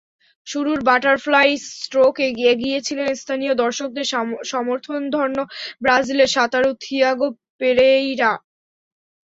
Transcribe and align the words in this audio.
শুরুর 0.47 0.79
বাটারফ্লাই 0.87 1.49
স্ট্রোকে 1.73 2.23
এগিয়ে 2.51 2.79
ছিলেন 2.87 3.09
স্থানীয় 3.15 3.53
দর্শকদের 3.63 4.05
সমর্থনধন্য 4.51 5.37
ব্রাজিলের 5.83 6.33
সাঁতারু 6.35 6.69
থিয়াগো 6.83 7.27
পেরেইরা। 7.59 8.31